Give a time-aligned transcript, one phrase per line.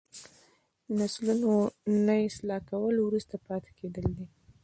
[0.87, 1.51] د نسلونو
[2.05, 4.25] نه اصلاح کول وروسته پاتې کیدل دي.